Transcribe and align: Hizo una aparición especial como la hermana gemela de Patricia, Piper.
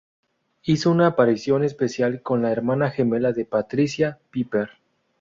Hizo 0.63 0.89
una 0.89 1.05
aparición 1.05 1.63
especial 1.63 2.23
como 2.23 2.41
la 2.41 2.51
hermana 2.51 2.89
gemela 2.89 3.33
de 3.33 3.45
Patricia, 3.45 4.17
Piper. 4.31 4.71